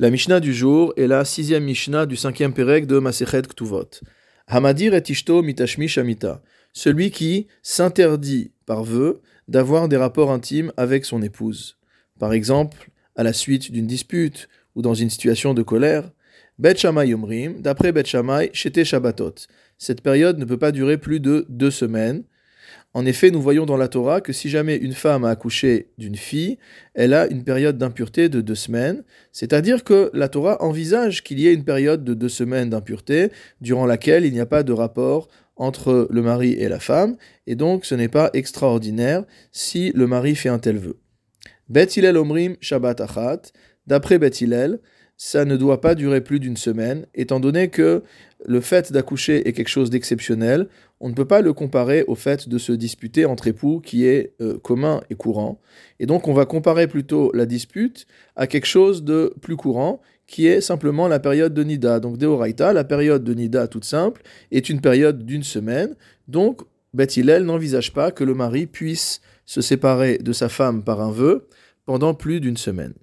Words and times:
La 0.00 0.10
Mishnah 0.10 0.38
du 0.38 0.54
jour 0.54 0.94
est 0.96 1.08
la 1.08 1.24
sixième 1.24 1.64
Mishnah 1.64 2.06
du 2.06 2.14
cinquième 2.14 2.52
Pérec 2.52 2.86
de 2.86 3.00
Masechet 3.00 3.42
Ktuvot. 3.42 3.90
Hamadir 4.46 4.94
et 4.94 5.02
Ishto 5.08 5.42
mitashmi 5.42 5.88
shamita. 5.88 6.40
Celui 6.72 7.10
qui 7.10 7.48
s'interdit 7.64 8.52
par 8.64 8.84
vœu 8.84 9.20
d'avoir 9.48 9.88
des 9.88 9.96
rapports 9.96 10.30
intimes 10.30 10.72
avec 10.76 11.04
son 11.04 11.20
épouse. 11.20 11.78
Par 12.20 12.32
exemple, 12.32 12.90
à 13.16 13.24
la 13.24 13.32
suite 13.32 13.72
d'une 13.72 13.88
dispute 13.88 14.48
ou 14.76 14.82
dans 14.82 14.94
une 14.94 15.10
situation 15.10 15.52
de 15.52 15.64
colère. 15.64 16.12
Bet 16.60 16.76
Shammai 16.76 17.08
Yomrim, 17.08 17.60
d'après 17.60 17.90
Bet 17.90 18.04
Shammai, 18.04 18.50
Shete 18.52 18.84
Shabbatot. 18.84 19.34
Cette 19.78 20.02
période 20.02 20.38
ne 20.38 20.44
peut 20.44 20.58
pas 20.58 20.70
durer 20.70 20.98
plus 20.98 21.18
de 21.18 21.44
deux 21.48 21.72
semaines. 21.72 22.22
En 22.98 23.06
effet, 23.06 23.30
nous 23.30 23.40
voyons 23.40 23.64
dans 23.64 23.76
la 23.76 23.86
Torah 23.86 24.20
que 24.20 24.32
si 24.32 24.48
jamais 24.48 24.74
une 24.74 24.92
femme 24.92 25.24
a 25.24 25.30
accouché 25.30 25.92
d'une 25.98 26.16
fille, 26.16 26.58
elle 26.94 27.14
a 27.14 27.28
une 27.28 27.44
période 27.44 27.78
d'impureté 27.78 28.28
de 28.28 28.40
deux 28.40 28.56
semaines, 28.56 29.04
c'est-à-dire 29.30 29.84
que 29.84 30.10
la 30.14 30.28
Torah 30.28 30.60
envisage 30.64 31.22
qu'il 31.22 31.38
y 31.38 31.46
ait 31.46 31.54
une 31.54 31.62
période 31.62 32.02
de 32.02 32.12
deux 32.12 32.28
semaines 32.28 32.70
d'impureté 32.70 33.30
durant 33.60 33.86
laquelle 33.86 34.24
il 34.24 34.32
n'y 34.32 34.40
a 34.40 34.46
pas 34.46 34.64
de 34.64 34.72
rapport 34.72 35.28
entre 35.54 36.08
le 36.10 36.22
mari 36.22 36.54
et 36.54 36.68
la 36.68 36.80
femme, 36.80 37.16
et 37.46 37.54
donc 37.54 37.84
ce 37.84 37.94
n'est 37.94 38.08
pas 38.08 38.30
extraordinaire 38.32 39.22
si 39.52 39.92
le 39.94 40.08
mari 40.08 40.34
fait 40.34 40.48
un 40.48 40.58
tel 40.58 40.78
vœu. 40.78 40.98
Bet 41.68 41.86
Hillel 41.94 42.16
Omrim 42.16 42.56
Shabbat 42.60 43.00
Achat, 43.00 43.52
d'après 43.86 44.18
Bet 44.18 44.40
Hillel, 44.40 44.80
ça 45.18 45.44
ne 45.44 45.56
doit 45.56 45.80
pas 45.80 45.96
durer 45.96 46.20
plus 46.20 46.38
d'une 46.38 46.56
semaine, 46.56 47.04
étant 47.12 47.40
donné 47.40 47.68
que 47.68 48.04
le 48.46 48.60
fait 48.60 48.92
d'accoucher 48.92 49.48
est 49.48 49.52
quelque 49.52 49.68
chose 49.68 49.90
d'exceptionnel, 49.90 50.68
on 51.00 51.08
ne 51.08 51.14
peut 51.14 51.24
pas 51.24 51.40
le 51.40 51.52
comparer 51.52 52.04
au 52.04 52.14
fait 52.14 52.48
de 52.48 52.56
se 52.56 52.70
disputer 52.70 53.24
entre 53.24 53.48
époux 53.48 53.80
qui 53.80 54.06
est 54.06 54.32
euh, 54.40 54.58
commun 54.58 55.00
et 55.10 55.16
courant. 55.16 55.60
Et 55.98 56.06
donc 56.06 56.28
on 56.28 56.32
va 56.32 56.46
comparer 56.46 56.86
plutôt 56.86 57.32
la 57.34 57.46
dispute 57.46 58.06
à 58.36 58.46
quelque 58.46 58.66
chose 58.66 59.02
de 59.02 59.34
plus 59.42 59.56
courant, 59.56 60.00
qui 60.28 60.46
est 60.46 60.60
simplement 60.60 61.08
la 61.08 61.18
période 61.18 61.52
de 61.52 61.64
Nida. 61.64 61.98
Donc 61.98 62.16
Deoraita, 62.16 62.72
la 62.72 62.84
période 62.84 63.24
de 63.24 63.34
Nida 63.34 63.66
toute 63.66 63.84
simple, 63.84 64.22
est 64.52 64.68
une 64.68 64.80
période 64.80 65.24
d'une 65.24 65.42
semaine. 65.42 65.96
Donc 66.28 66.60
Beth 66.94 67.16
n'envisage 67.16 67.92
pas 67.92 68.12
que 68.12 68.22
le 68.22 68.34
mari 68.34 68.66
puisse 68.66 69.20
se 69.46 69.60
séparer 69.62 70.18
de 70.18 70.32
sa 70.32 70.48
femme 70.48 70.84
par 70.84 71.00
un 71.00 71.10
vœu 71.10 71.48
pendant 71.86 72.14
plus 72.14 72.40
d'une 72.40 72.56
semaine. 72.56 72.94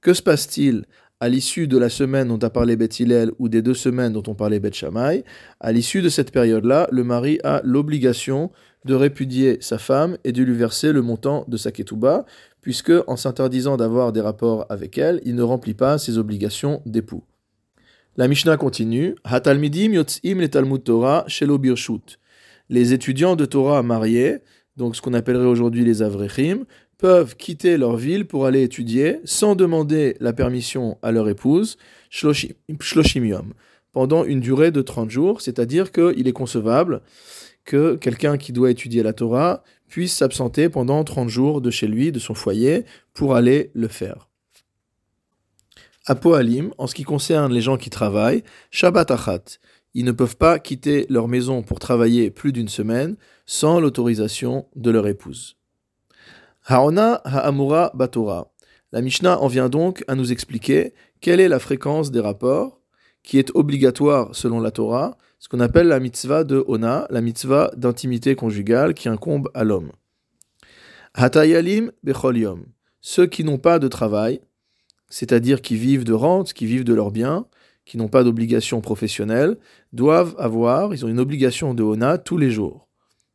Que 0.00 0.14
se 0.14 0.22
passe-t-il 0.22 0.84
à 1.20 1.28
l'issue 1.28 1.68
de 1.68 1.76
la 1.76 1.90
semaine 1.90 2.28
dont 2.28 2.38
a 2.38 2.48
parlé 2.48 2.76
Beth 2.76 3.02
ou 3.38 3.50
des 3.50 3.60
deux 3.60 3.74
semaines 3.74 4.14
dont 4.14 4.22
on 4.26 4.34
parlait 4.34 4.58
Beth 4.58 4.74
Shammai, 4.74 5.22
à 5.60 5.70
l'issue 5.70 6.00
de 6.00 6.08
cette 6.08 6.32
période-là, 6.32 6.88
le 6.90 7.04
mari 7.04 7.38
a 7.44 7.60
l'obligation 7.62 8.50
de 8.86 8.94
répudier 8.94 9.58
sa 9.60 9.76
femme 9.76 10.16
et 10.24 10.32
de 10.32 10.42
lui 10.42 10.54
verser 10.54 10.92
le 10.92 11.02
montant 11.02 11.44
de 11.46 11.58
sa 11.58 11.72
ketouba, 11.72 12.24
puisque 12.62 12.92
en 13.06 13.16
s'interdisant 13.16 13.76
d'avoir 13.76 14.12
des 14.12 14.22
rapports 14.22 14.64
avec 14.70 14.96
elle, 14.96 15.20
il 15.26 15.34
ne 15.34 15.42
remplit 15.42 15.74
pas 15.74 15.98
ses 15.98 16.16
obligations 16.16 16.80
d'époux. 16.86 17.22
La 18.16 18.26
Mishnah 18.26 18.56
continue 18.56 19.14
Hatalmidim 19.24 19.92
yotzim 19.92 20.40
le 20.40 20.48
Talmud 20.48 20.82
Torah 20.82 21.24
shelo 21.26 21.58
birshut. 21.58 22.18
Les 22.70 22.94
étudiants 22.94 23.36
de 23.36 23.44
Torah 23.44 23.82
mariés, 23.82 24.38
donc 24.78 24.96
ce 24.96 25.02
qu'on 25.02 25.12
appellerait 25.12 25.44
aujourd'hui 25.44 25.84
les 25.84 26.00
avrechim, 26.00 26.64
peuvent 27.00 27.34
quitter 27.36 27.78
leur 27.78 27.96
ville 27.96 28.26
pour 28.26 28.44
aller 28.44 28.62
étudier 28.62 29.20
sans 29.24 29.54
demander 29.54 30.16
la 30.20 30.32
permission 30.32 30.98
à 31.02 31.12
leur 31.12 31.28
épouse, 31.28 31.78
shloshim 32.10 32.52
pendant 33.92 34.24
une 34.24 34.40
durée 34.40 34.70
de 34.70 34.82
30 34.82 35.10
jours, 35.10 35.40
c'est-à-dire 35.40 35.92
qu'il 35.92 36.28
est 36.28 36.32
concevable 36.32 37.00
que 37.64 37.96
quelqu'un 37.96 38.36
qui 38.36 38.52
doit 38.52 38.70
étudier 38.70 39.02
la 39.02 39.12
Torah 39.12 39.64
puisse 39.88 40.14
s'absenter 40.14 40.68
pendant 40.68 41.02
30 41.02 41.28
jours 41.28 41.60
de 41.60 41.70
chez 41.70 41.86
lui, 41.86 42.12
de 42.12 42.18
son 42.18 42.34
foyer, 42.34 42.84
pour 43.14 43.34
aller 43.34 43.70
le 43.74 43.88
faire. 43.88 44.28
À 46.06 46.14
Poalim, 46.14 46.72
en 46.78 46.86
ce 46.86 46.94
qui 46.94 47.04
concerne 47.04 47.52
les 47.52 47.60
gens 47.60 47.76
qui 47.76 47.90
travaillent, 47.90 48.44
Shabbat 48.70 49.10
Achat, 49.10 49.58
ils 49.94 50.04
ne 50.04 50.12
peuvent 50.12 50.36
pas 50.36 50.58
quitter 50.58 51.06
leur 51.08 51.28
maison 51.28 51.62
pour 51.62 51.78
travailler 51.78 52.30
plus 52.30 52.52
d'une 52.52 52.68
semaine 52.68 53.16
sans 53.46 53.80
l'autorisation 53.80 54.66
de 54.76 54.90
leur 54.90 55.06
épouse. 55.08 55.59
Haona 56.70 57.20
Ha'amura 57.24 57.90
Batora. 57.94 58.46
La 58.92 59.00
Mishnah 59.00 59.40
en 59.40 59.48
vient 59.48 59.68
donc 59.68 60.04
à 60.06 60.14
nous 60.14 60.30
expliquer 60.30 60.94
quelle 61.20 61.40
est 61.40 61.48
la 61.48 61.58
fréquence 61.58 62.12
des 62.12 62.20
rapports 62.20 62.80
qui 63.24 63.40
est 63.40 63.50
obligatoire 63.56 64.36
selon 64.36 64.60
la 64.60 64.70
Torah, 64.70 65.18
ce 65.40 65.48
qu'on 65.48 65.58
appelle 65.58 65.88
la 65.88 65.98
mitzvah 65.98 66.44
de 66.44 66.64
Ona, 66.68 67.08
la 67.10 67.22
mitzvah 67.22 67.72
d'intimité 67.76 68.36
conjugale 68.36 68.94
qui 68.94 69.08
incombe 69.08 69.50
à 69.52 69.64
l'homme. 69.64 69.90
Hatayalim 71.14 71.90
Becholium. 72.04 72.66
Ceux 73.00 73.26
qui 73.26 73.42
n'ont 73.42 73.58
pas 73.58 73.80
de 73.80 73.88
travail, 73.88 74.40
c'est-à-dire 75.08 75.62
qui 75.62 75.74
vivent 75.74 76.04
de 76.04 76.12
rente, 76.12 76.52
qui 76.52 76.66
vivent 76.66 76.84
de 76.84 76.94
leurs 76.94 77.10
biens, 77.10 77.46
qui 77.84 77.96
n'ont 77.96 78.06
pas 78.06 78.22
d'obligation 78.22 78.80
professionnelle, 78.80 79.56
doivent 79.92 80.36
avoir, 80.38 80.94
ils 80.94 81.04
ont 81.04 81.08
une 81.08 81.18
obligation 81.18 81.74
de 81.74 81.82
Ona 81.82 82.16
tous 82.18 82.38
les 82.38 82.52
jours. 82.52 82.86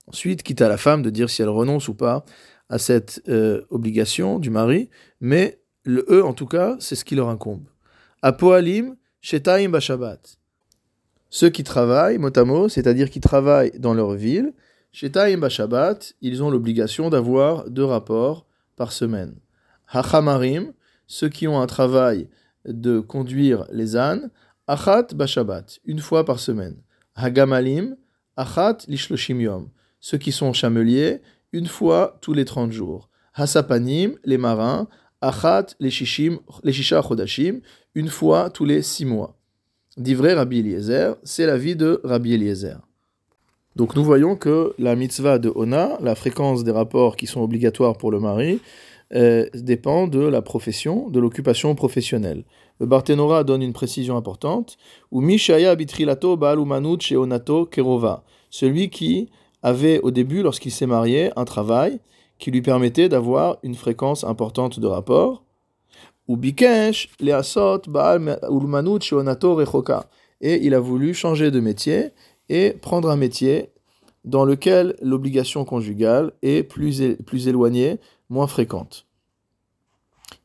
Ensuite, 0.08 0.44
quitte 0.44 0.62
à 0.62 0.70
la 0.70 0.78
femme 0.78 1.02
de 1.02 1.10
dire 1.10 1.30
si 1.30 1.42
elle 1.42 1.50
renonce 1.50 1.88
ou 1.88 1.96
pas 1.96 2.24
à 2.70 2.78
cette 2.78 3.22
euh, 3.28 3.62
obligation 3.70 4.40
du 4.40 4.50
mari, 4.50 4.90
mais 5.20 5.60
le 5.84 6.06
E, 6.10 6.24
en 6.24 6.34
tout 6.34 6.48
cas, 6.48 6.76
c'est 6.80 6.96
ce 6.96 7.06
qui 7.06 7.16
leur 7.16 7.30
incombe. 7.30 7.68
Apoalim, 8.22 8.96
Shetaim 9.22 9.70
Bashabat. 9.70 10.20
Ceux 11.30 11.50
qui 11.50 11.64
travaillent, 11.64 12.18
motamo, 12.18 12.70
c'est-à-dire 12.70 13.10
qui 13.10 13.20
travaillent 13.20 13.78
dans 13.78 13.94
leur 13.94 14.14
ville, 14.14 14.54
Shetaim 14.92 15.38
Bashabat, 15.38 16.00
ils 16.22 16.42
ont 16.42 16.50
l'obligation 16.50 17.10
d'avoir 17.10 17.70
deux 17.70 17.84
rapports 17.84 18.48
par 18.76 18.92
semaine. 18.92 19.36
Hachamarim, 19.90 20.74
ceux 21.08 21.30
qui 21.30 21.48
ont 21.48 21.60
un 21.62 21.68
travail 21.68 22.30
de 22.66 23.00
conduire 23.00 23.66
les 23.72 23.96
ânes, 23.96 24.32
Achat 24.68 25.08
Bashabat, 25.14 25.66
une 25.86 26.00
fois 26.00 26.26
par 26.26 26.40
semaine. 26.40 26.78
Hagamalim, 27.16 27.96
Achat 28.38 28.78
Lishloshim 28.88 29.40
Yom, 29.40 29.70
ceux 30.00 30.18
qui 30.18 30.32
sont 30.32 30.54
chameliers, 30.54 31.22
une 31.56 31.68
fois 31.68 32.18
tous 32.22 32.34
les 32.34 32.44
30 32.44 32.74
jours. 32.74 33.10
Hasapanim, 33.34 34.16
les 34.26 34.38
marins, 34.38 34.88
Achat, 35.22 35.68
les 35.80 35.90
shishim, 35.90 36.40
les 36.64 36.74
shisha 36.74 37.02
chodashim, 37.02 37.62
une 37.96 38.10
fois 38.10 38.50
tous 38.50 38.66
les 38.66 38.82
six 38.82 39.06
mois. 39.06 39.38
D'ivré 39.96 40.34
Rabbi 40.34 40.60
Eliezer, 40.60 41.16
c'est 41.24 41.46
la 41.46 41.58
vie 41.58 41.78
de 41.78 42.02
Rabbi 42.04 42.34
Eliezer. 42.34 42.78
Donc 43.78 43.96
nous 43.96 44.04
voyons 44.04 44.36
que 44.36 44.74
la 44.78 44.98
mitzvah 44.98 45.40
de 45.40 45.50
Ona, 45.56 45.98
la 46.02 46.16
fréquence 46.16 46.66
des 46.66 46.72
rapports 46.72 47.16
qui 47.16 47.26
sont 47.26 47.42
obligatoires 47.42 47.98
pour 47.98 48.12
le 48.12 48.20
mari, 48.20 48.60
euh, 49.14 49.46
dépend 49.54 50.08
de 50.08 50.20
la 50.20 50.42
profession, 50.42 51.10
de 51.10 51.22
l'occupation 51.22 51.74
professionnelle. 51.74 52.44
Le 52.82 52.86
Barthénora 52.86 53.46
donne 53.46 53.62
une 53.62 53.72
précision 53.72 54.18
importante, 54.18 54.78
ou 55.10 55.22
Mishaya 55.22 55.74
bitrilato 55.76 56.36
baalumanut 56.36 57.02
sheonato 57.02 57.66
kerova, 57.66 58.26
celui 58.50 58.90
qui 58.90 59.30
avait 59.66 60.00
au 60.02 60.12
début, 60.12 60.44
lorsqu'il 60.44 60.72
s'est 60.72 60.86
marié, 60.86 61.32
un 61.36 61.44
travail 61.44 62.00
qui 62.38 62.52
lui 62.52 62.62
permettait 62.62 63.10
d'avoir 63.10 63.58
une 63.64 63.74
fréquence 63.74 64.24
importante 64.24 64.80
de 64.80 64.86
rapports. 64.86 65.44
Ou 66.28 66.38
bikesh, 66.38 67.10
rechoka. 69.56 70.08
Et 70.42 70.66
il 70.66 70.76
a 70.76 70.80
voulu 70.80 71.16
changer 71.16 71.50
de 71.50 71.60
métier 71.60 72.12
et 72.48 72.74
prendre 72.74 73.10
un 73.10 73.16
métier 73.16 73.72
dans 74.24 74.46
lequel 74.46 74.96
l'obligation 75.02 75.66
conjugale 75.66 76.32
est 76.44 76.62
plus, 76.62 77.16
plus 77.26 77.48
éloignée, 77.48 77.98
moins 78.30 78.48
fréquente. 78.48 79.08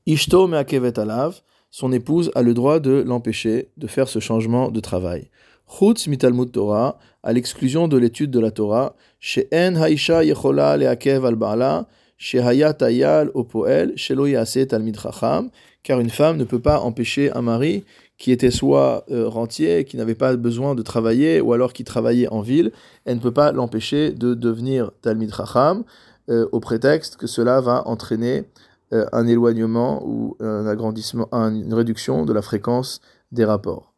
Ishto 0.07 0.47
me'akevet 0.47 0.99
alav, 0.99 1.43
son 1.71 1.93
épouse 1.93 2.31
a 2.35 2.41
le 2.41 2.55
droit 2.55 2.81
de 2.81 3.05
l'empêcher 3.07 3.69
de 3.77 3.87
faire 3.87 4.09
ce 4.09 4.19
changement 4.19 4.71
de 4.71 4.81
travail. 4.81 5.29
Chutz 5.71 6.09
mitalmud 6.09 6.51
Torah, 6.51 6.99
à 7.23 7.33
l'exclusion 7.33 7.87
de 7.87 7.97
l'étude 7.97 8.31
de 8.31 8.41
la 8.41 8.51
Torah, 8.51 8.97
chez 9.21 9.49
Haisha 9.53 10.25
Yechola 10.25 10.77
Leakev 10.77 11.25
al 11.25 11.37
Baala, 11.37 11.87
chez 12.19 12.41
Hayat 12.41 12.77
Ayal 12.81 13.31
Opoel, 13.35 13.95
Talmid 14.69 14.99
Chacham, 14.99 15.49
car 15.85 16.01
une 16.01 16.11
femme 16.11 16.37
ne 16.37 16.45
peut 16.45 16.59
pas 16.59 16.81
empêcher 16.81 17.31
un 17.33 17.43
mari 17.43 17.85
qui 18.19 18.33
était 18.33 18.51
soit 18.51 19.05
euh, 19.11 19.29
rentier, 19.29 19.85
qui 19.85 19.97
n'avait 19.97 20.17
pas 20.17 20.37
besoin 20.37 20.75
de 20.75 20.83
travailler, 20.83 21.41
ou 21.41 21.53
alors 21.53 21.73
qui 21.73 21.85
travaillait 21.85 22.29
en 22.29 22.41
ville, 22.41 22.73
elle 23.05 23.17
ne 23.17 23.23
peut 23.23 23.33
pas 23.33 23.53
l'empêcher 23.53 24.11
de 24.11 24.35
devenir 24.35 24.91
Talmid 25.01 25.33
Chacham, 25.33 25.85
euh, 26.29 26.47
au 26.53 26.61
prétexte 26.61 27.17
que 27.17 27.29
cela 27.29 27.61
va 27.61 27.87
entraîner 27.87 28.45
euh, 28.93 29.07
un 29.13 29.27
éloignement 29.27 30.03
ou 30.05 30.37
un 30.41 30.67
agrandissement, 30.67 31.29
une 31.33 31.73
réduction 31.73 32.27
de 32.27 32.33
la 32.33 32.43
fréquence 32.43 33.01
des 33.31 33.45
rapports. 33.45 33.90